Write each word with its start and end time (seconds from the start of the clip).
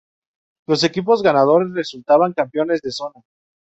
Los 0.65 0.83
equipos 0.83 1.21
ganadores 1.21 1.75
resultaban 1.75 2.33
Campeones 2.33 2.81
de 2.81 2.91
Zona. 2.91 3.23